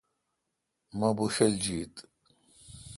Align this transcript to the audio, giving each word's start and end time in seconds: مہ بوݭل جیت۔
مہ 0.97 1.09
بوݭل 1.17 1.53
جیت۔ 1.63 1.93